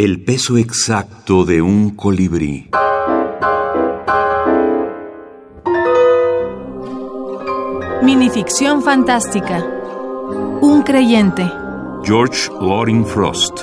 El 0.00 0.22
peso 0.22 0.56
exacto 0.56 1.44
de 1.44 1.60
un 1.60 1.90
colibrí. 1.90 2.70
Minificción 8.04 8.80
fantástica. 8.82 9.58
Un 10.60 10.84
creyente. 10.84 11.50
George 12.04 12.48
Loring 12.60 13.04
Frost. 13.04 13.58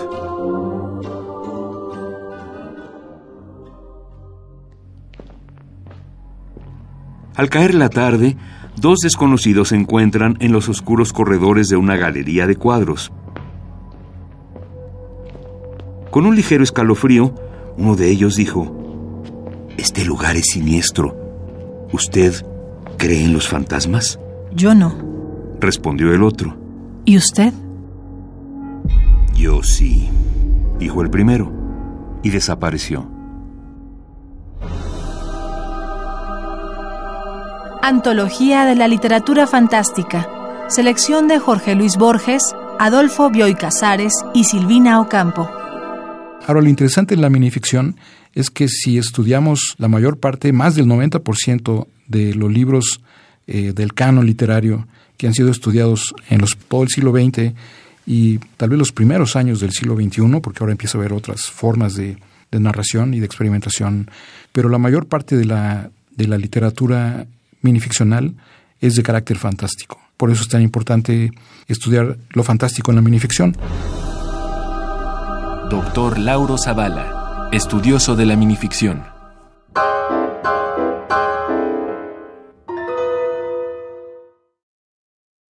Al 7.36 7.50
caer 7.50 7.76
la 7.76 7.88
tarde, 7.88 8.36
dos 8.76 9.00
desconocidos 9.00 9.70
se 9.70 9.78
encuentran 9.78 10.36
en 10.42 10.52
los 10.52 10.68
oscuros 10.68 11.14
corredores 11.14 11.70
de 11.70 11.78
una 11.78 11.96
galería 11.96 12.46
de 12.46 12.58
cuadros. 12.58 13.14
Con 16.12 16.26
un 16.26 16.36
ligero 16.36 16.64
escalofrío, 16.64 17.34
uno 17.78 17.96
de 17.96 18.10
ellos 18.10 18.36
dijo, 18.36 18.72
Este 19.78 20.06
lugar 20.06 20.36
es 20.36 20.46
siniestro. 20.52 21.16
¿Usted 21.92 22.34
cree 22.98 23.24
en 23.24 23.34
los 23.34 23.48
fantasmas? 23.48 24.20
Yo 24.54 24.74
no. 24.74 24.96
Respondió 25.60 26.14
el 26.14 26.24
otro. 26.24 26.56
¿Y 27.06 27.18
usted? 27.18 27.54
Yo 29.36 29.62
sí, 29.64 30.10
dijo 30.80 31.02
el 31.02 31.10
primero, 31.10 31.52
y 32.24 32.30
desapareció. 32.30 33.08
Antología 37.82 38.66
de 38.66 38.76
la 38.76 38.88
Literatura 38.88 39.46
Fantástica. 39.46 40.28
Selección 40.68 41.28
de 41.28 41.38
Jorge 41.38 41.76
Luis 41.76 41.98
Borges, 41.98 42.56
Adolfo 42.80 43.30
Bioy 43.30 43.54
Casares 43.54 44.14
y 44.34 44.46
Silvina 44.46 45.00
Ocampo. 45.00 45.48
Ahora, 46.48 46.62
lo 46.62 46.70
interesante 46.70 47.16
en 47.16 47.22
la 47.22 47.30
minificción 47.30 47.96
es 48.36 48.52
que 48.52 48.68
si 48.68 49.00
estudiamos 49.00 49.76
la 49.78 49.88
mayor 49.88 50.20
parte, 50.20 50.54
más 50.54 50.76
del 50.76 50.86
90% 50.86 51.88
de 52.08 52.36
los 52.36 52.52
libros 52.52 53.02
eh, 53.48 53.74
del 53.74 53.94
canon 53.94 54.26
literario 54.26 54.88
que 55.18 55.26
han 55.26 55.34
sido 55.34 55.50
estudiados 55.50 56.14
en 56.30 56.42
los, 56.42 56.56
todo 56.56 56.84
el 56.84 56.90
siglo 56.90 57.12
XX 57.12 57.54
y 58.06 58.38
tal 58.58 58.70
vez 58.70 58.78
los 58.78 58.92
primeros 58.92 59.36
años 59.36 59.60
del 59.60 59.72
siglo 59.72 59.96
XXI, 59.96 60.40
porque 60.42 60.60
ahora 60.60 60.74
empieza 60.74 60.98
a 60.98 61.02
haber 61.02 61.14
otras 61.14 61.46
formas 61.46 61.96
de, 61.96 62.18
narración 62.52 63.14
y 63.14 63.20
de 63.20 63.26
experimentación, 63.26 64.10
pero 64.54 64.70
la 64.70 64.78
mayor 64.78 65.08
parte 65.08 65.36
de 65.36 65.44
la, 65.44 65.90
de 66.16 66.26
la 66.26 66.38
literatura 66.38 67.28
minificcional 67.62 68.34
es 68.80 68.96
de 68.96 69.04
carácter 69.04 69.38
fantástico. 69.38 70.00
Por 70.16 70.32
eso 70.32 70.44
es 70.44 70.48
tan 70.48 70.62
importante 70.62 71.32
estudiar 71.68 72.18
lo 72.30 72.44
fantástico 72.44 72.92
en 72.92 72.96
la 72.96 73.02
minificción. 73.02 73.58
Doctor 75.76 76.18
Lauro 76.20 76.58
Zavala, 76.58 77.50
estudioso 77.52 78.16
de 78.16 78.26
la 78.26 78.38
minificción. 78.38 79.15